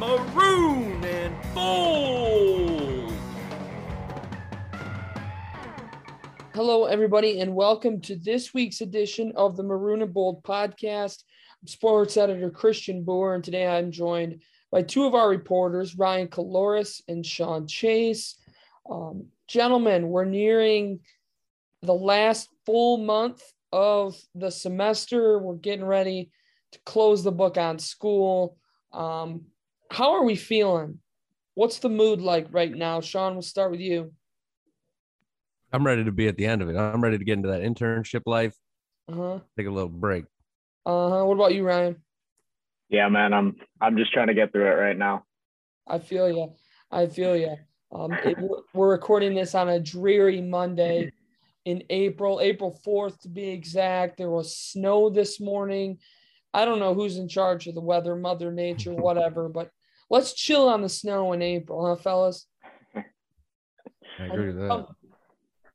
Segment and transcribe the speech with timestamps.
[0.00, 3.12] Maroon and Bold.
[6.54, 11.24] Hello, everybody, and welcome to this week's edition of the Maroon and Bold podcast.
[11.60, 14.40] I'm sports editor Christian Boer, and today I'm joined
[14.72, 18.36] by two of our reporters, Ryan Caloris and Sean Chase.
[18.90, 21.00] Um, gentlemen, we're nearing
[21.82, 25.38] the last full month of the semester.
[25.38, 26.30] We're getting ready
[26.72, 28.56] to close the book on school.
[28.94, 29.42] Um,
[29.90, 30.98] how are we feeling?
[31.54, 33.00] What's the mood like right now?
[33.00, 34.12] Sean, we'll start with you.
[35.72, 36.76] I'm ready to be at the end of it.
[36.76, 38.56] I'm ready to get into that internship life.
[39.08, 39.40] Uh-huh.
[39.56, 40.24] Take a little break.
[40.86, 41.24] Uh-huh.
[41.24, 41.96] What about you, Ryan?
[42.88, 45.24] Yeah, man, I'm I'm just trying to get through it right now.
[45.86, 46.52] I feel you.
[46.90, 47.56] I feel you.
[47.92, 48.36] Um, it,
[48.72, 51.12] we're recording this on a dreary Monday
[51.64, 54.16] in April, April 4th to be exact.
[54.16, 55.98] There was snow this morning.
[56.52, 59.70] I don't know who's in charge of the weather, Mother Nature, whatever, but
[60.10, 62.46] let's chill on the snow in April, huh, fellas?
[62.94, 64.68] I agree with that.
[64.68, 64.86] Come,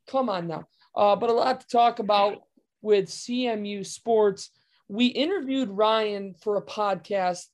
[0.08, 0.68] come on now.
[0.96, 2.44] Uh, but a lot to talk about
[2.82, 4.52] with CMU sports.
[4.88, 7.46] We interviewed Ryan for a podcast,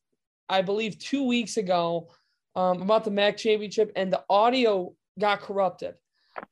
[0.50, 2.10] I believe, two weeks ago
[2.56, 5.96] um, about the MAC championship, and the audio got corrupted.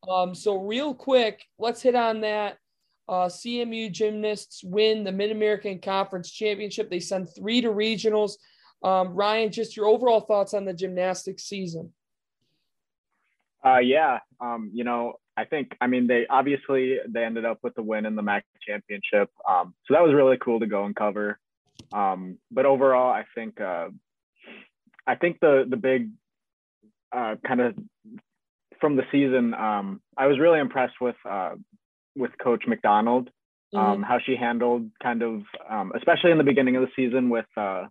[0.08, 2.58] Um, so, real quick, let's hit on that.
[3.08, 6.90] Uh, CMU gymnasts win the Mid American Conference Championship.
[6.90, 8.34] They send three to regionals.
[8.82, 11.94] Um, Ryan, just your overall thoughts on the gymnastics season.
[13.66, 17.76] Uh, yeah, um, you know, I think, I mean, they obviously they ended up with
[17.76, 20.96] the win in the MAC championship, um, so that was really cool to go and
[20.96, 21.40] cover.
[21.92, 23.90] Um, but overall, I think, uh,
[25.08, 26.12] I think the the big
[27.12, 27.76] uh, kind of
[28.80, 31.56] from the season, um, I was really impressed with uh,
[32.16, 33.30] with Coach McDonald,
[33.74, 34.04] um, mm-hmm.
[34.04, 37.86] how she handled kind of, um, especially in the beginning of the season with, uh,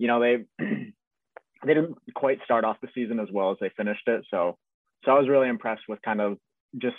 [0.00, 4.08] you know, they they didn't quite start off the season as well as they finished
[4.08, 4.24] it.
[4.30, 4.56] So
[5.04, 6.38] so I was really impressed with kind of
[6.78, 6.96] just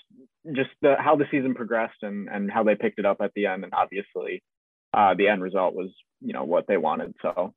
[0.56, 3.48] just the how the season progressed and and how they picked it up at the
[3.48, 3.64] end.
[3.64, 4.44] And obviously,
[4.94, 5.90] uh, the end result was
[6.22, 7.16] you know what they wanted.
[7.24, 7.53] So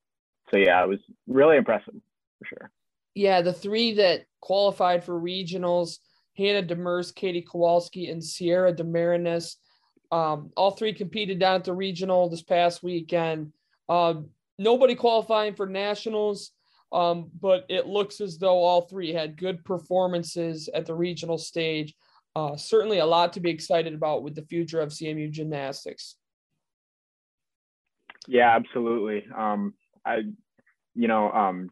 [0.51, 1.95] so yeah, it was really impressive
[2.39, 2.71] for sure.
[3.15, 5.99] Yeah, the three that qualified for regionals
[6.39, 9.57] Hannah Demers, Katie Kowalski, and Sierra Demarinis.
[10.11, 13.53] Um, all three competed down at the regional this past weekend.
[13.89, 14.15] Uh,
[14.59, 16.53] nobody qualifying for nationals,
[16.93, 21.95] um, but it looks as though all three had good performances at the regional stage.
[22.37, 26.17] Uh, certainly a lot to be excited about with the future of CMU gymnastics.
[28.27, 29.27] Yeah, absolutely.
[29.37, 30.23] Um, I,
[30.95, 31.71] you know, um,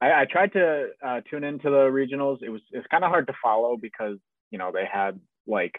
[0.00, 2.42] I, I tried to uh, tune into the regionals.
[2.42, 4.18] It was it's kind of hard to follow because
[4.50, 5.78] you know they had like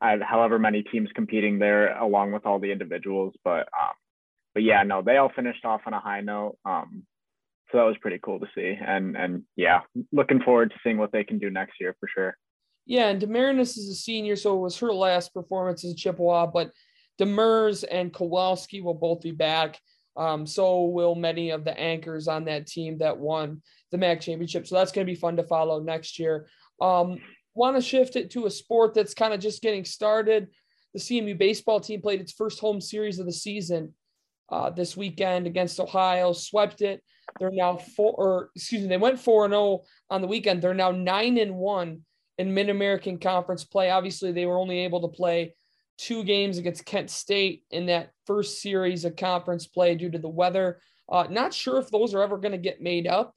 [0.00, 3.34] I, however many teams competing there along with all the individuals.
[3.42, 3.94] But um,
[4.54, 6.56] but yeah, no, they all finished off on a high note.
[6.64, 7.02] Um,
[7.70, 8.78] so that was pretty cool to see.
[8.80, 9.80] And and yeah,
[10.12, 12.36] looking forward to seeing what they can do next year for sure.
[12.86, 16.46] Yeah, and Demarinis is a senior, so it was her last performance as a Chippewa,
[16.46, 16.70] but
[17.20, 19.80] Demers and Kowalski will both be back.
[20.16, 24.66] Um, so will many of the anchors on that team that won the MAC championship.
[24.66, 26.48] So that's going to be fun to follow next year.
[26.80, 27.18] Um,
[27.56, 30.48] Want to shift it to a sport that's kind of just getting started.
[30.92, 33.94] The CMU baseball team played its first home series of the season
[34.50, 37.02] uh, this weekend against Ohio, swept it.
[37.38, 40.62] They're now four, or excuse me, they went four and zero oh on the weekend.
[40.62, 42.02] They're now nine and one
[42.38, 43.90] in Mid American Conference play.
[43.90, 45.54] Obviously, they were only able to play
[45.96, 50.28] two games against Kent State in that first series of conference play due to the
[50.28, 50.80] weather.
[51.08, 53.34] Uh, not sure if those are ever going to get made up.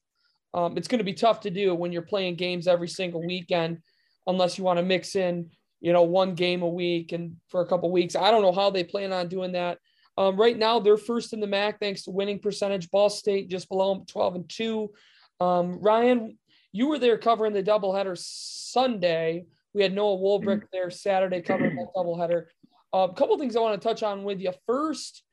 [0.54, 3.80] Um, it's going to be tough to do when you're playing games every single weekend,
[4.26, 5.50] unless you want to mix in,
[5.82, 8.16] you know, one game a week and for a couple weeks.
[8.16, 9.78] I don't know how they plan on doing that.
[10.18, 12.90] Um, right now, they're first in the MAC thanks to winning percentage.
[12.90, 14.92] Ball State just below them, 12 and 2.
[15.40, 16.38] Um, Ryan,
[16.72, 19.46] you were there covering the doubleheader Sunday.
[19.74, 20.66] We had Noah Wolbrick mm-hmm.
[20.74, 22.46] there Saturday covering that doubleheader.
[22.94, 24.52] A uh, couple things I want to touch on with you.
[24.66, 25.24] First,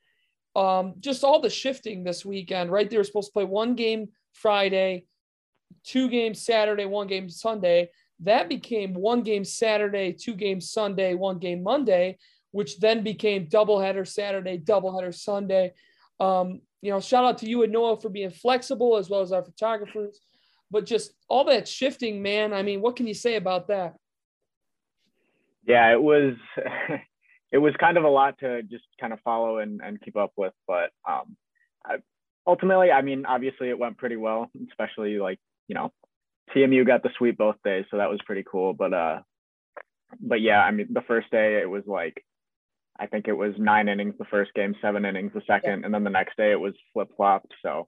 [0.55, 2.89] um, just all the shifting this weekend, right?
[2.89, 5.05] They were supposed to play one game Friday,
[5.83, 7.89] two games Saturday, one game Sunday.
[8.21, 12.17] That became one game Saturday, two games Sunday, one game Monday,
[12.55, 15.73] which then became doubleheader Saturday, doubleheader Sunday.
[16.19, 19.31] Um, you know, shout out to you and Noah for being flexible as well as
[19.31, 20.19] our photographers.
[20.71, 22.53] But just all that shifting, man.
[22.53, 23.95] I mean, what can you say about that?
[25.65, 26.35] yeah, it was
[27.51, 30.31] it was kind of a lot to just kind of follow and, and keep up
[30.37, 30.53] with.
[30.67, 31.35] But um,
[31.85, 31.97] I,
[32.45, 35.91] ultimately, I mean, obviously it went pretty well, especially like you know,
[36.55, 38.73] CMU got the sweep both days, so that was pretty cool.
[38.73, 39.19] But uh,
[40.19, 42.23] but yeah, I mean, the first day it was like
[42.99, 45.85] I think it was nine innings the first game, seven innings the second, yeah.
[45.85, 47.53] and then the next day it was flip flopped.
[47.61, 47.87] So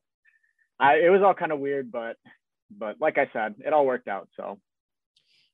[0.80, 2.18] I it was all kind of weird, but
[2.70, 4.28] but like I said, it all worked out.
[4.36, 4.60] So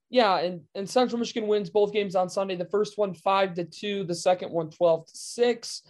[0.09, 2.55] yeah, and, and Central Michigan wins both games on Sunday.
[2.55, 5.81] The first one five to two, the second one 12 to six.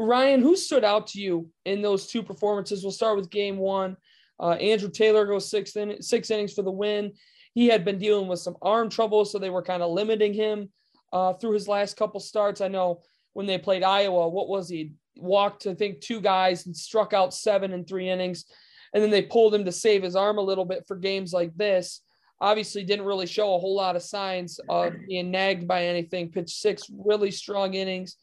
[0.00, 2.82] Ryan, who stood out to you in those two performances?
[2.82, 3.96] We'll start with game one.
[4.40, 7.12] Uh, Andrew Taylor goes six, in, six innings for the win.
[7.54, 10.70] He had been dealing with some arm trouble, so they were kind of limiting him
[11.14, 12.60] uh, through his last couple starts.
[12.60, 13.00] I know
[13.32, 14.92] when they played Iowa, what was he?
[15.16, 18.44] Walked, I think, two guys and struck out seven in three innings.
[18.92, 21.56] And then they pulled him to save his arm a little bit for games like
[21.56, 22.00] this.
[22.40, 26.30] Obviously, didn't really show a whole lot of signs of being nagged by anything.
[26.30, 28.16] Pitched six really strong innings.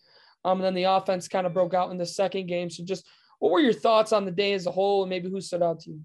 [0.43, 2.69] Um, and then the offense kind of broke out in the second game.
[2.69, 3.05] So, just
[3.39, 5.79] what were your thoughts on the day as a whole, and maybe who stood out
[5.81, 6.01] to you?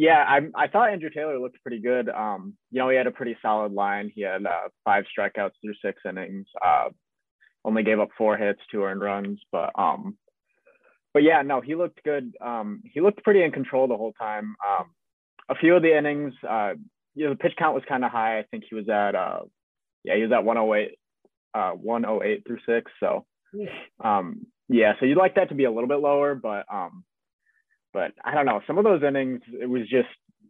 [0.00, 2.08] Yeah, I I thought Andrew Taylor looked pretty good.
[2.08, 4.10] Um, you know, he had a pretty solid line.
[4.14, 6.46] He had uh, five strikeouts through six innings.
[6.64, 6.88] Uh,
[7.66, 10.16] only gave up four hits, two earned runs, but um,
[11.12, 12.32] but yeah, no, he looked good.
[12.40, 14.56] Um, he looked pretty in control the whole time.
[14.66, 14.86] Um,
[15.50, 16.72] a few of the innings, uh,
[17.14, 18.38] you know, the pitch count was kind of high.
[18.38, 19.40] I think he was at uh,
[20.04, 20.96] yeah, he was at 108,
[21.52, 22.90] uh, 108 through six.
[23.00, 23.26] So,
[24.02, 27.04] um, yeah, so you'd like that to be a little bit lower, but um,
[27.92, 28.60] but I don't know.
[28.66, 30.08] Some of those innings, it was just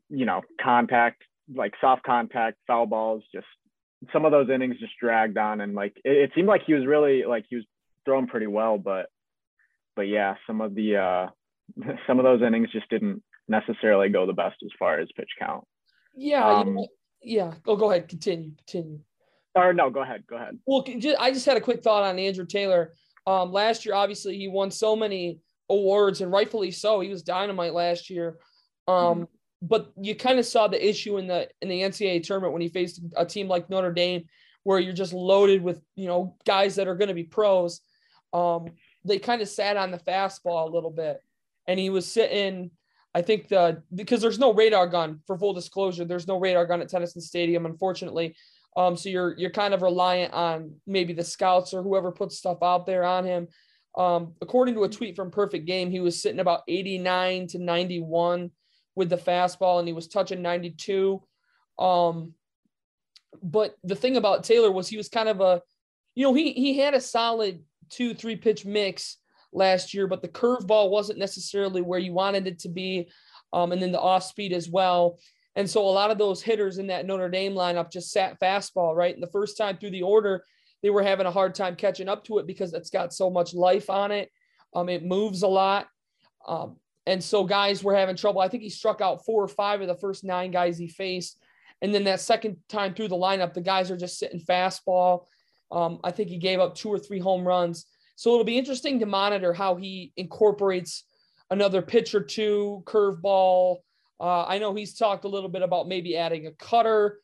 [0.09, 1.23] you know contact,
[1.55, 3.23] like soft contact, foul balls.
[3.35, 3.47] Just
[4.13, 6.87] some of those innings just dragged on, and like it, it seemed like he was
[6.87, 7.65] really like he was
[8.05, 9.07] throwing pretty well, but
[9.97, 11.27] but yeah, some of the uh,
[12.07, 15.65] some of those innings just didn't necessarily go the best as far as pitch count.
[16.15, 16.79] Yeah, um,
[17.23, 17.55] yeah.
[17.67, 18.09] Oh, go ahead.
[18.09, 18.53] Continue.
[18.57, 19.01] Continue.
[19.55, 20.25] Or no, go ahead.
[20.29, 20.59] Go ahead.
[20.65, 20.85] Well,
[21.19, 22.93] I just had a quick thought on Andrew Taylor.
[23.27, 25.41] Um, last year, obviously, he won so many
[25.71, 27.01] awards, and rightfully so.
[27.01, 28.37] He was dynamite last year.
[28.87, 29.25] Um, mm-hmm.
[29.63, 32.69] But you kind of saw the issue in the in the NCAA tournament when he
[32.69, 34.25] faced a team like Notre Dame,
[34.65, 37.81] where you're just loaded with you know guys that are going to be pros.
[38.33, 38.67] Um,
[39.05, 41.21] they kind of sat on the fastball a little bit,
[41.67, 42.71] and he was sitting.
[43.15, 46.05] I think the because there's no radar gun for full disclosure.
[46.05, 48.37] There's no radar gun at Theunissen Stadium, unfortunately.
[48.77, 52.59] Um, so you're you're kind of reliant on maybe the scouts or whoever puts stuff
[52.63, 53.49] out there on him.
[53.97, 58.51] Um, according to a tweet from Perfect Game, he was sitting about 89 to 91
[58.95, 61.23] with the fastball, and he was touching 92.
[61.79, 62.35] Um,
[63.43, 65.63] but the thing about Taylor was he was kind of a,
[66.15, 69.17] you know, he he had a solid two three pitch mix
[69.53, 73.09] last year, but the curveball wasn't necessarily where you wanted it to be,
[73.53, 75.19] um, and then the off speed as well.
[75.57, 78.95] And so a lot of those hitters in that Notre Dame lineup just sat fastball,
[78.95, 79.13] right?
[79.13, 80.45] And the first time through the order,
[80.83, 83.55] they were having a hard time catching up to it because it's got so much
[83.55, 84.31] life on it.
[84.75, 85.89] Um, it moves a lot.
[86.47, 88.41] Um, and so guys were having trouble.
[88.41, 91.39] I think he struck out four or five of the first nine guys he faced.
[91.83, 95.25] And then that second time through the lineup, the guys are just sitting fastball.
[95.73, 97.87] Um, I think he gave up two or three home runs.
[98.17, 101.05] So it'll be interesting to monitor how he incorporates
[101.51, 103.79] another pitch or two, curveball.
[104.21, 107.19] Uh, I know he's talked a little bit about maybe adding a cutter.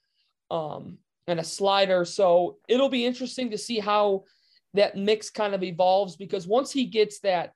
[0.50, 2.04] Um, and a slider.
[2.04, 4.24] So it'll be interesting to see how
[4.74, 7.52] that mix kind of evolves because once he gets that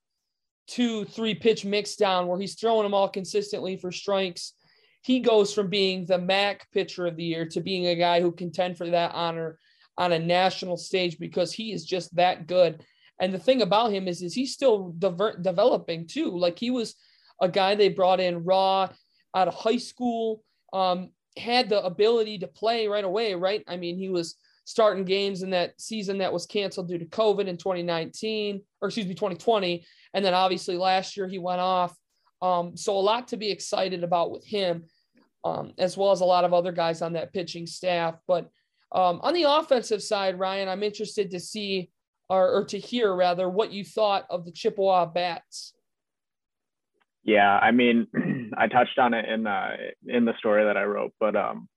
[0.66, 4.54] two, three pitch mix down where he's throwing them all consistently for strikes,
[5.02, 8.32] he goes from being the MAC pitcher of the year to being a guy who
[8.32, 9.58] contend for that honor
[9.96, 12.84] on a national stage because he is just that good.
[13.20, 16.36] And the thing about him is, is he's still de- developing too.
[16.38, 16.94] Like he was
[17.40, 18.88] a guy they brought in raw
[19.34, 20.42] out of high school.
[20.72, 23.62] Um, had the ability to play right away, right?
[23.68, 27.46] I mean, he was starting games in that season that was canceled due to COVID
[27.46, 29.84] in 2019, or excuse me, 2020.
[30.14, 31.94] And then obviously last year he went off.
[32.42, 34.84] Um, so a lot to be excited about with him,
[35.44, 38.16] um, as well as a lot of other guys on that pitching staff.
[38.26, 38.44] But
[38.92, 41.90] um, on the offensive side, Ryan, I'm interested to see
[42.28, 45.74] or, or to hear rather what you thought of the Chippewa bats.
[47.22, 48.06] Yeah, I mean,
[48.56, 51.68] I touched on it in uh, in the story that I wrote, but um,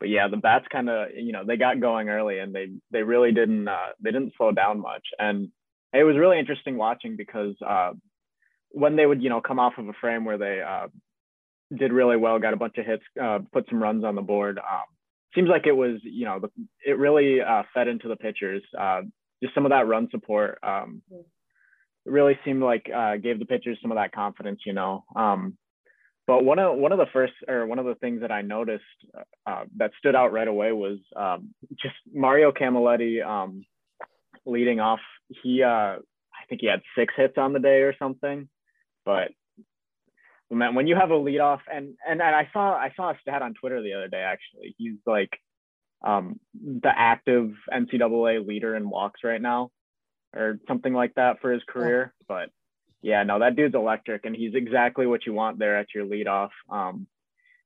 [0.00, 3.02] but yeah, the bats kind of you know they got going early and they they
[3.02, 5.48] really didn't uh, they didn't slow down much, and
[5.92, 7.92] it was really interesting watching because uh,
[8.70, 10.88] when they would you know come off of a frame where they uh,
[11.76, 14.58] did really well, got a bunch of hits, uh, put some runs on the board.
[14.58, 14.84] Um,
[15.34, 16.48] seems like it was you know the,
[16.84, 18.62] it really uh, fed into the pitchers.
[18.78, 19.02] Uh,
[19.42, 20.58] just some of that run support.
[20.62, 21.02] Um,
[22.06, 25.04] really seemed like uh, gave the pitchers some of that confidence, you know.
[25.14, 25.56] Um,
[26.26, 28.82] but one of one of the first or one of the things that I noticed
[29.46, 33.64] uh, that stood out right away was um, just Mario Camilletti um,
[34.44, 35.00] leading off.
[35.42, 38.48] He uh, I think he had six hits on the day or something,
[39.04, 39.28] but
[40.50, 43.42] man, when you have a leadoff and and and I saw I saw a stat
[43.42, 44.74] on Twitter the other day actually.
[44.78, 45.30] He's like
[46.04, 49.70] um, the active NCAA leader in walks right now,
[50.36, 52.12] or something like that for his career.
[52.28, 52.50] But
[53.02, 56.50] yeah, no, that dude's electric, and he's exactly what you want there at your leadoff.
[56.70, 57.06] Um,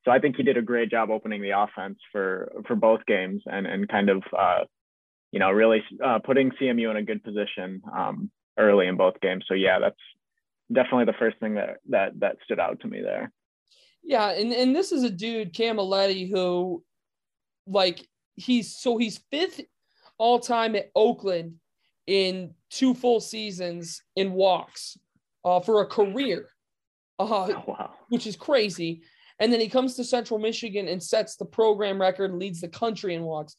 [0.04, 3.42] so I think he did a great job opening the offense for for both games,
[3.46, 4.64] and and kind of uh,
[5.32, 9.44] you know really uh, putting CMU in a good position um, early in both games.
[9.48, 9.96] So yeah, that's
[10.72, 13.32] definitely the first thing that that that stood out to me there.
[14.02, 16.82] Yeah, and and this is a dude Camilletti who,
[17.66, 19.60] like, he's so he's fifth
[20.18, 21.56] all time at Oakland
[22.06, 24.96] in two full seasons in walks
[25.44, 26.48] uh, for a career,
[27.18, 27.90] uh, Oh, wow.
[28.08, 29.02] which is crazy.
[29.38, 33.14] And then he comes to Central Michigan and sets the program record, leads the country
[33.14, 33.56] in walks.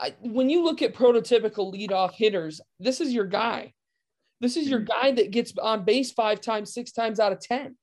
[0.00, 3.74] I, when you look at prototypical leadoff hitters, this is your guy.
[4.40, 7.76] This is your guy that gets on base five times, six times out of 10,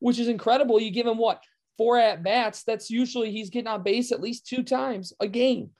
[0.00, 0.80] which is incredible.
[0.80, 1.42] You give him what?
[1.78, 2.64] Four at bats.
[2.64, 5.70] That's usually he's getting on base at least two times a game.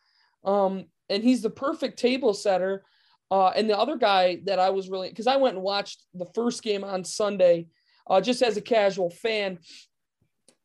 [0.45, 2.85] Um, and he's the perfect table setter.
[3.31, 6.27] Uh, and the other guy that I was really, because I went and watched the
[6.35, 7.67] first game on Sunday,
[8.09, 9.59] uh, just as a casual fan,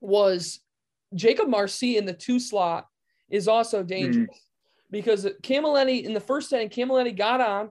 [0.02, 0.60] was
[1.14, 2.88] Jacob Marcy in the two slot
[3.30, 4.30] is also dangerous
[4.92, 7.70] because Camilletti in the first inning, Camilletti got on.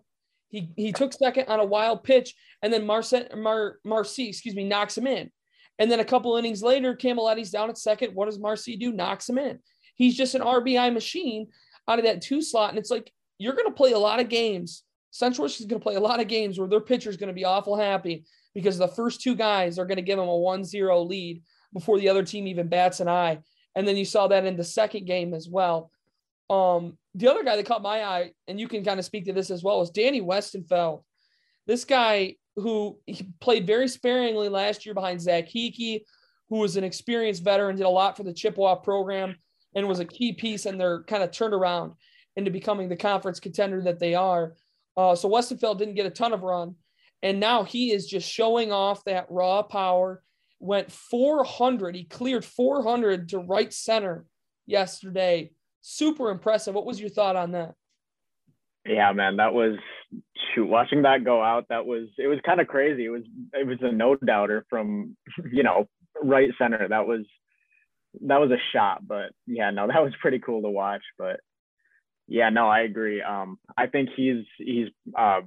[0.49, 4.65] He, he took second on a wild pitch, and then Marce, Mar, Marcy, excuse me,
[4.65, 5.31] knocks him in.
[5.79, 8.15] And then a couple innings later, Camilletti's down at second.
[8.15, 8.93] What does Marcy do?
[8.93, 9.59] Knocks him in.
[9.97, 11.49] He's just an RBI machine
[11.89, 12.71] out of that two slot.
[12.71, 14.83] And it's like, you're going to play a lot of games.
[15.11, 17.35] Central is going to play a lot of games where their pitcher is going to
[17.35, 18.25] be awful happy
[18.55, 22.09] because the first two guys are going to give them a 1-0 lead before the
[22.09, 23.38] other team even bats an eye.
[23.75, 25.91] And then you saw that in the second game as well.
[26.50, 29.33] Um, the other guy that caught my eye, and you can kind of speak to
[29.33, 31.03] this as well, is Danny Wuestenfeld.
[31.67, 32.99] This guy who
[33.41, 36.05] played very sparingly last year behind Zach Hickey,
[36.49, 39.37] who was an experienced veteran, did a lot for the Chippewa program,
[39.75, 41.95] and was a key piece in their kind of turnaround
[42.37, 44.55] into becoming the conference contender that they are.
[44.97, 46.76] Uh, so Wuestenfeld didn't get a ton of run,
[47.23, 50.23] and now he is just showing off that raw power.
[50.61, 51.95] Went 400.
[51.95, 54.25] He cleared 400 to right center
[54.67, 55.50] yesterday.
[55.83, 56.75] Super impressive.
[56.75, 57.75] What was your thought on that?
[58.87, 59.76] Yeah, man, that was.
[60.57, 63.07] Watching that go out, that was it was kind of crazy.
[63.07, 63.23] It was
[63.53, 65.17] it was a no doubter from
[65.53, 65.88] you know
[66.23, 66.87] right center.
[66.88, 67.23] That was
[68.23, 71.03] that was a shot, but yeah, no, that was pretty cool to watch.
[71.19, 71.41] But
[72.26, 73.23] yeah, no, I agree.
[73.23, 75.40] Um, I think he's he's uh,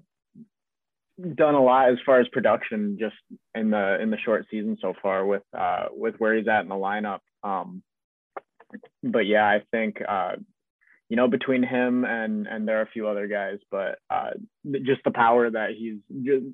[1.36, 3.16] done a lot as far as production just
[3.56, 6.70] in the in the short season so far with uh, with where he's at in
[6.70, 7.20] the lineup.
[7.44, 7.82] Um,
[9.04, 10.34] but yeah, I think uh,
[11.10, 14.32] you know between him and and there are a few other guys, but uh,
[14.86, 15.98] just the power that he's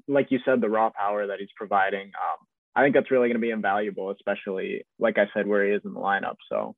[0.07, 2.07] like you said, the raw power that he's providing.
[2.07, 5.73] Um, I think that's really going to be invaluable, especially like I said, where he
[5.73, 6.37] is in the lineup.
[6.49, 6.75] So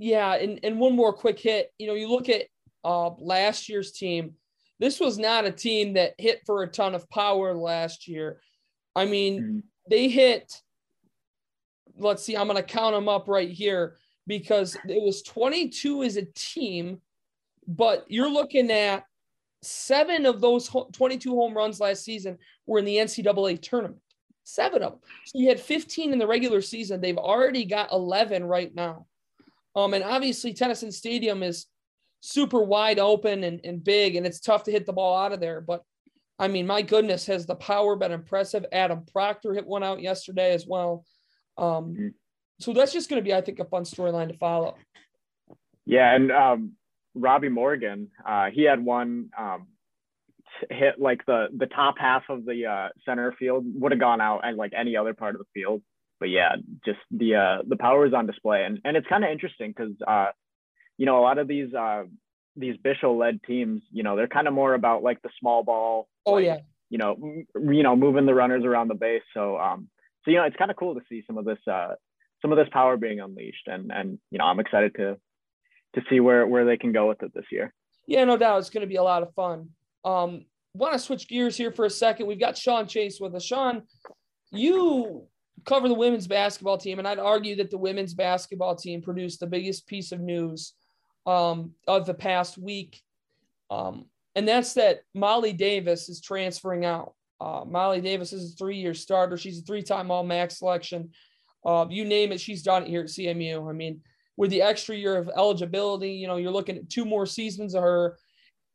[0.00, 1.72] yeah, and and one more quick hit.
[1.78, 2.46] You know, you look at
[2.82, 4.32] uh, last year's team.
[4.78, 8.40] This was not a team that hit for a ton of power last year.
[8.96, 9.58] I mean, mm-hmm.
[9.90, 10.54] they hit.
[11.98, 16.16] Let's see, I'm going to count them up right here because it was 22 as
[16.16, 17.02] a team,
[17.68, 19.04] but you're looking at
[19.60, 24.00] seven of those 22 home runs last season were in the NCAA tournament.
[24.44, 25.00] Seven of them.
[25.26, 27.02] So you had 15 in the regular season.
[27.02, 29.04] They've already got 11 right now.
[29.76, 31.66] Um, and obviously, Theunissen Stadium is
[32.20, 35.40] super wide open and, and big, and it's tough to hit the ball out of
[35.40, 35.60] there.
[35.60, 35.82] But
[36.38, 38.64] I mean, my goodness, has the power been impressive?
[38.72, 41.04] Adam Proctor hit one out yesterday as well.
[41.58, 42.14] Um, Mhm.
[42.58, 44.76] so that's just going to be, I think, a fun storyline to follow.
[45.84, 46.72] Yeah, and um,
[47.14, 49.68] Robbie Morgan, uh, he had one um,
[50.70, 54.40] hit like the the top half of the uh, center field would have gone out
[54.44, 55.82] and like any other part of the field.
[56.20, 59.30] But yeah, just the uh, the power is on display, and and it's kind of
[59.30, 60.26] interesting because uh,
[60.98, 62.04] you know a lot of these uh,
[62.56, 66.08] these Bishop led teams, you know, they're kind of more about like the small ball.
[66.26, 66.58] Oh like, yeah,
[66.90, 69.22] You know, m- you know, moving the runners around the base.
[69.32, 69.88] So um,
[70.24, 71.94] so you know, it's kind of cool to see some of this uh,
[72.42, 75.16] some of this power being unleashed, and and you know, I'm excited to
[75.94, 77.72] to see where where they can go with it this year.
[78.06, 79.70] yeah, no doubt, it's going to be a lot of fun.
[80.04, 82.26] Um, want to switch gears here for a second?
[82.26, 83.44] We've got Sean Chase with us.
[83.44, 83.82] Sean,
[84.52, 85.26] you
[85.64, 89.46] cover the women's basketball team, and I'd argue that the women's basketball team produced the
[89.46, 90.74] biggest piece of news
[91.26, 93.00] um, of the past week.
[93.70, 97.14] Um, and that's that Molly Davis is transferring out.
[97.40, 99.36] Uh, Molly Davis is a three year starter.
[99.36, 101.10] She's a three time All MAC selection.
[101.64, 103.68] Uh, you name it, she's done it here at CMU.
[103.68, 104.00] I mean,
[104.36, 107.82] with the extra year of eligibility, you know, you're looking at two more seasons of
[107.82, 108.18] her.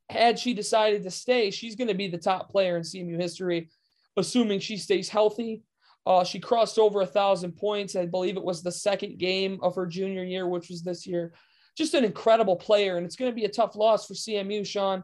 [0.09, 3.69] Had she decided to stay, she's going to be the top player in CMU history,
[4.17, 5.63] assuming she stays healthy.
[6.05, 7.95] Uh, she crossed over a thousand points.
[7.95, 11.33] I believe it was the second game of her junior year, which was this year.
[11.75, 14.65] Just an incredible player, and it's going to be a tough loss for CMU.
[14.65, 15.03] Sean,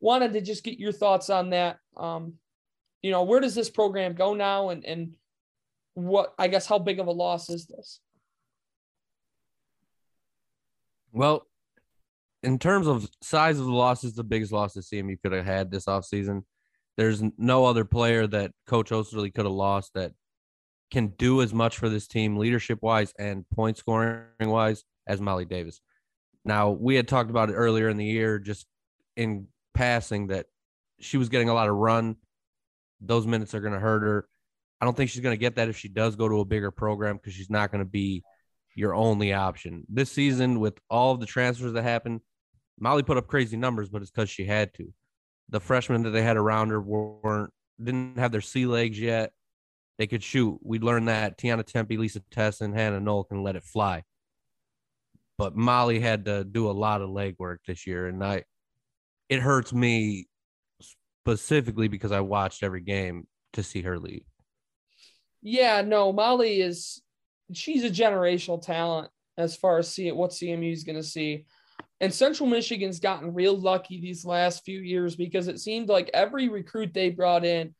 [0.00, 1.78] wanted to just get your thoughts on that.
[1.96, 2.34] Um,
[3.02, 4.70] you know, where does this program go now?
[4.70, 5.12] And and
[5.94, 8.00] what I guess how big of a loss is this?
[11.12, 11.46] Well,
[12.42, 15.70] in terms of size of the losses, the biggest loss that CMU could have had
[15.70, 16.44] this offseason.
[16.96, 20.12] There's no other player that Coach Oesterle could have lost that
[20.90, 25.44] can do as much for this team, leadership wise and point scoring wise, as Molly
[25.44, 25.80] Davis.
[26.44, 28.66] Now, we had talked about it earlier in the year, just
[29.16, 30.46] in passing, that
[31.00, 32.16] she was getting a lot of run.
[33.00, 34.28] Those minutes are going to hurt her.
[34.80, 36.70] I don't think she's going to get that if she does go to a bigger
[36.70, 38.22] program because she's not going to be
[38.74, 39.84] your only option.
[39.88, 42.20] This season, with all of the transfers that happened,
[42.78, 44.92] Molly put up crazy numbers, but it's because she had to.
[45.48, 47.52] The freshmen that they had around her weren't
[47.82, 49.32] didn't have their sea legs yet.
[49.98, 50.58] They could shoot.
[50.62, 54.04] We learned that Tiana Tempe, Lisa Tesson, Hannah Knoll can let it fly.
[55.36, 58.44] But Molly had to do a lot of legwork this year, and I
[59.28, 60.26] it hurts me
[60.80, 64.24] specifically because I watched every game to see her leave.
[65.42, 67.02] Yeah, no, Molly is
[67.52, 71.44] she's a generational talent as far as see what CMU is going to see.
[72.00, 76.48] And Central Michigan's gotten real lucky these last few years because it seemed like every
[76.48, 77.74] recruit they brought in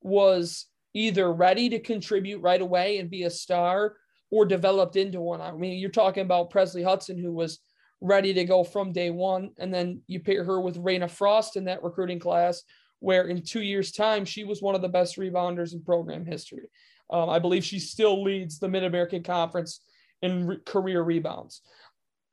[0.00, 3.96] was either ready to contribute right away and be a star
[4.30, 5.40] or developed into one.
[5.40, 7.60] I mean, you're talking about Presley Hudson, who was
[8.00, 9.50] ready to go from day one.
[9.58, 12.62] And then you pair her with Reyna Frost in that recruiting class,
[12.98, 16.68] where in two years' time, she was one of the best rebounders in program history.
[17.10, 19.80] Um, I believe she still leads the Mid American Conference
[20.22, 21.62] in re- career rebounds.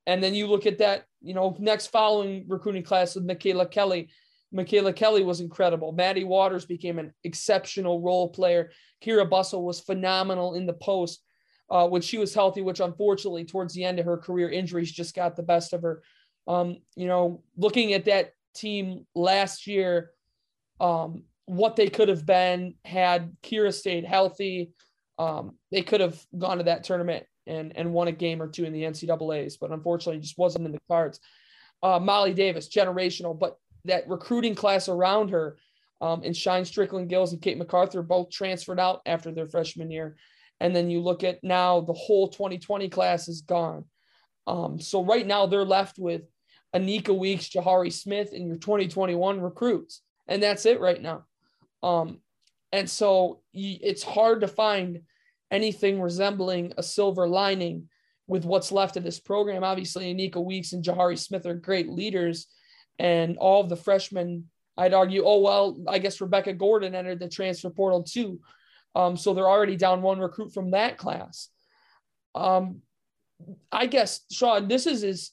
[0.07, 4.09] And then you look at that, you know, next following recruiting class with Micaela Kelly.
[4.51, 5.91] Micaela Kelly was incredible.
[5.91, 8.71] Maddie Waters became an exceptional role player.
[9.03, 11.21] Kyra Bussell was phenomenal in the post
[11.69, 15.15] uh, when she was healthy, which unfortunately towards the end of her career, injuries just
[15.15, 16.01] got the best of her.
[16.47, 20.11] Um, you know, looking at that team last year,
[20.79, 24.71] um, what they could have been had Kyra stayed healthy.
[25.19, 28.65] Um, they could have gone to that tournament and, and won a game or two
[28.65, 31.19] in the NCAAs, but unfortunately just wasn't in the cards.
[31.81, 35.57] Uh, Molly Davis, generational, but that recruiting class around her
[36.01, 40.15] um, and Shine Strickland Gills and Kate MacArthur both transferred out after their freshman year.
[40.59, 43.85] And then you look at now the whole 2020 class is gone.
[44.47, 46.23] Um, so right now they're left with
[46.75, 50.01] Anika Weeks, Jahari Smith, and your 2021 recruits.
[50.27, 51.25] And that's it right now.
[51.81, 52.19] Um,
[52.71, 55.01] and so it's hard to find
[55.51, 57.89] anything resembling a silver lining
[58.27, 59.63] with what's left of this program.
[59.63, 62.47] Obviously, Anika Weeks and Jahari Smith are great leaders,
[62.99, 64.45] and all of the freshmen,
[64.77, 68.39] I'd argue, oh, well, I guess Rebecca Gordon entered the transfer portal too.
[68.95, 71.49] Um, so they're already down one recruit from that class.
[72.35, 72.81] Um,
[73.71, 75.31] I guess, Sean, this is as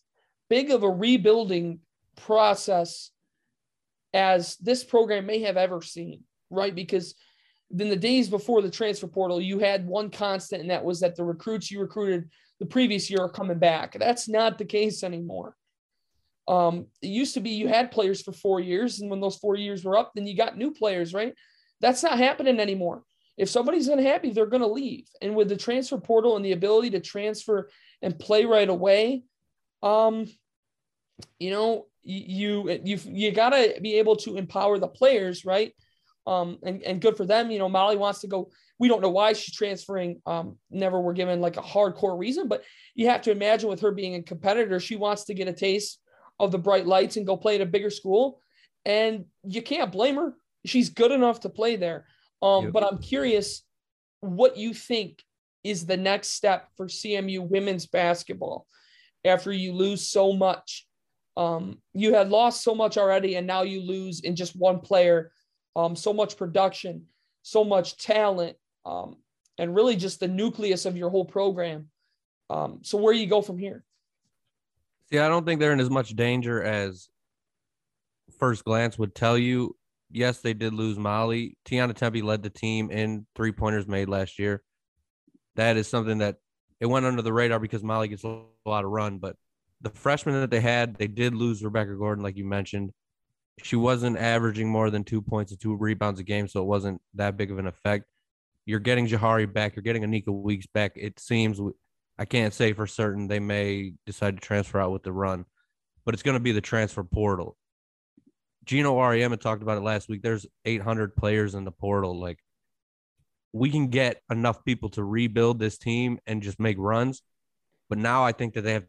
[0.48, 1.80] big of a rebuilding
[2.16, 3.10] process
[4.14, 6.74] as this program may have ever seen right?
[6.74, 7.14] Because
[7.78, 11.16] in the days before the transfer portal, you had one constant, and that was that
[11.16, 13.98] the recruits you recruited the previous year are coming back.
[13.98, 15.56] That's not the case anymore.
[16.48, 19.56] Um, it used to be you had players for four years, and when those four
[19.56, 21.34] years were up, then you got new players, right?
[21.80, 23.02] That's not happening anymore.
[23.36, 25.06] If somebody's unhappy, they're going to leave.
[25.20, 27.68] And with the transfer portal and the ability to transfer
[28.00, 29.24] and play right away,
[29.82, 30.26] um,
[31.38, 35.72] you know, you you you got to be able to empower the players, right?
[36.26, 37.50] Um, and, and good for them.
[37.50, 38.50] You know, Molly wants to go.
[38.78, 40.22] We don't know why she's transferring.
[40.26, 42.62] Um, never were given like a hardcore reason, but
[42.94, 46.00] you have to imagine with her being a competitor, she wants to get a taste
[46.38, 48.40] of the bright lights and go play at a bigger school.
[48.84, 50.34] And you can't blame her.
[50.64, 52.06] She's good enough to play there.
[52.42, 52.72] Um, yep.
[52.72, 53.62] But I'm curious
[54.20, 55.22] what you think
[55.64, 58.66] is the next step for CMU women's basketball
[59.24, 60.86] after you lose so much.
[61.36, 65.32] Um, you had lost so much already, and now you lose in just one player
[65.74, 67.06] um, so much production,
[67.42, 69.16] so much talent, um,
[69.58, 71.88] and really just the nucleus of your whole program.
[72.48, 73.84] Um, so where you go from here?
[75.10, 77.08] See, I don't think they're in as much danger as
[78.38, 79.76] first glance would tell you.
[80.10, 81.56] Yes, they did lose Molly.
[81.64, 84.62] Tiana Tempe led the team in three pointers made last year.
[85.56, 86.36] That is something that
[86.80, 89.18] it went under the radar because Molly gets a lot of run.
[89.18, 89.36] But
[89.80, 92.92] the freshmen that they had, they did lose Rebecca Gordon, like you mentioned
[93.62, 97.00] she wasn't averaging more than two points and two rebounds a game, so it wasn't
[97.14, 98.04] that big of an effect.
[98.66, 99.76] You're getting Jahari back.
[99.76, 100.92] You're getting Anika Weeks back.
[100.96, 101.60] It seems
[102.18, 105.44] I can't say for certain they may decide to transfer out with the run,
[106.04, 107.56] but it's going to be the transfer portal.
[108.64, 110.22] Geno Auriemma talked about it last week.
[110.22, 112.18] There's 800 players in the portal.
[112.18, 112.38] Like
[113.52, 117.22] we can get enough people to rebuild this team and just make runs.
[117.88, 118.86] But now I think that they have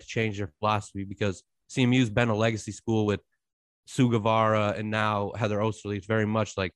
[0.00, 3.20] to change their philosophy because CMU's been a legacy school with
[3.86, 5.96] Sue Guevara and now Heather Oesterle.
[5.96, 6.72] It's very much like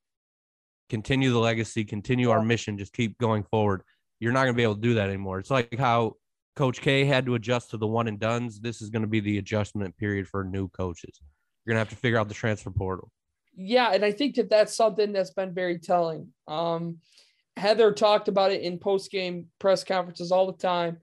[0.88, 3.83] continue the legacy, continue our mission, just keep going forward.
[4.20, 5.38] You're not going to be able to do that anymore.
[5.38, 6.16] It's like how
[6.56, 8.61] Coach K had to adjust to the one and duns.
[8.61, 11.20] This is going to be the adjustment period for new coaches.
[11.64, 13.11] You're going to have to figure out the transfer portal.
[13.56, 16.28] Yeah, and I think that that's something that's been very telling.
[16.46, 16.98] Um,
[17.56, 20.98] Heather talked about it in post game press conferences all the time,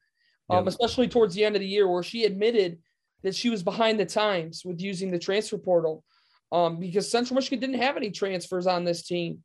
[0.49, 0.67] um, yep.
[0.67, 2.79] especially towards the end of the year, where she admitted
[3.23, 6.03] that she was behind the times with using the transfer portal
[6.51, 9.43] um, because Central Michigan didn't have any transfers on this team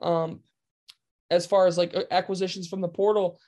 [0.00, 0.40] um,
[1.30, 3.38] as far as like acquisitions from the portal.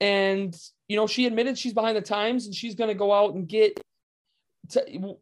[0.00, 0.54] And,
[0.88, 3.48] you know, she admitted she's behind the times and she's going to go out and
[3.48, 3.80] get
[4.70, 5.16] to,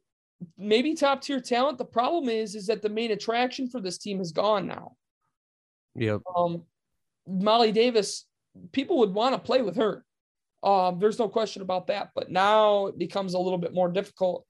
[0.57, 1.79] maybe top tier talent.
[1.79, 4.97] The problem is, is that the main attraction for this team is gone now.
[5.95, 6.23] Yep.
[6.35, 6.63] Um,
[7.29, 8.25] Molly Davis,
[8.73, 10.05] people would want to play with her.
[10.63, 12.11] Um, there's no question about that.
[12.15, 14.47] But now it becomes a little bit more difficult.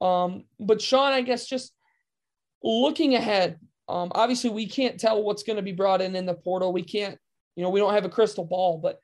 [0.00, 1.72] Um, but Sean, I guess just
[2.62, 3.58] looking ahead,
[3.90, 6.72] um, obviously we can't tell what's going to be brought in in the portal.
[6.72, 7.18] We can't,
[7.56, 8.78] you know, we don't have a crystal ball.
[8.78, 8.98] But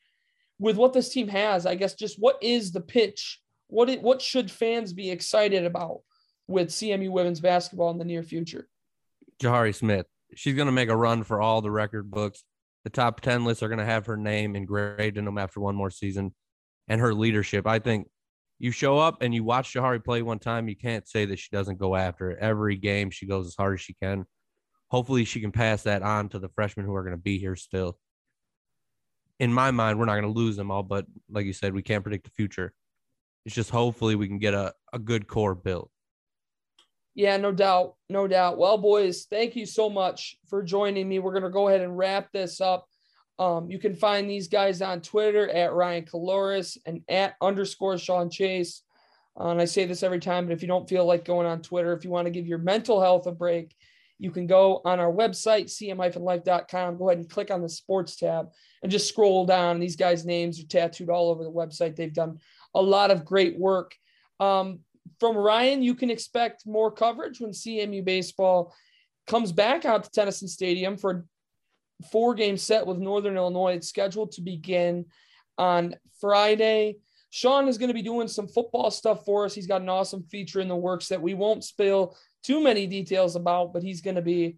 [0.58, 3.40] with what this team has, I guess just what is the pitch?
[3.68, 6.00] What it, what should fans be excited about
[6.46, 8.68] with CMU women's basketball in the near future?
[9.42, 10.06] Jahari Smith.
[10.34, 12.44] She's going to make a run for all the record books
[12.86, 15.74] the top 10 lists are going to have her name engraved in them after one
[15.74, 16.32] more season
[16.86, 17.66] and her leadership.
[17.66, 18.06] I think
[18.60, 21.48] you show up and you watch Jahari play one time, you can't say that she
[21.50, 22.38] doesn't go after it.
[22.40, 24.24] Every game, she goes as hard as she can.
[24.88, 27.56] Hopefully, she can pass that on to the freshmen who are going to be here
[27.56, 27.98] still.
[29.38, 31.82] In my mind, we're not going to lose them all, but like you said, we
[31.82, 32.72] can't predict the future.
[33.44, 35.90] It's just hopefully we can get a, a good core built.
[37.14, 37.94] Yeah, no doubt.
[38.10, 38.58] No doubt.
[38.58, 41.18] Well, boys, thank you so much for joining me.
[41.18, 42.86] We're going to go ahead and wrap this up.
[43.38, 48.30] Um, you can find these guys on Twitter at Ryan Caloris and at underscore Sean
[48.30, 48.82] Chase.
[49.38, 51.60] Uh, and I say this every time, but if you don't feel like going on
[51.60, 53.74] Twitter, if you want to give your mental health a break,
[54.18, 58.48] you can go on our website, cm-life.com, go ahead and click on the sports tab
[58.82, 59.78] and just scroll down.
[59.78, 61.96] These guys' names are tattooed all over the website.
[61.96, 62.38] They've done
[62.74, 63.94] a lot of great work.
[64.40, 64.80] Um,
[65.20, 68.74] from Ryan, you can expect more coverage when CMU baseball
[69.26, 71.10] comes back out to Theunissen Stadium for
[72.02, 73.74] a four game set with Northern Illinois.
[73.74, 75.06] It's scheduled to begin
[75.58, 76.96] on Friday.
[77.30, 79.54] Sean is going to be doing some football stuff for us.
[79.54, 83.34] He's got an awesome feature in the works that we won't spill too many details
[83.34, 84.56] about, but he's going to be,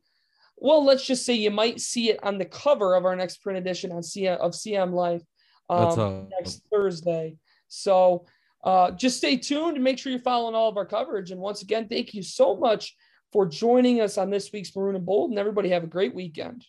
[0.57, 3.59] well, let's just say you might see it on the cover of our next print
[3.59, 5.23] edition on CM, of CM Life
[5.71, 7.37] um, next Thursday.
[7.69, 8.27] So
[8.65, 11.31] uh, just stay tuned and make sure you're following all of our coverage.
[11.31, 12.95] And once again, thank you so much
[13.33, 15.31] for joining us on this week's Maroon and Bold.
[15.31, 16.65] And everybody have a great weekend.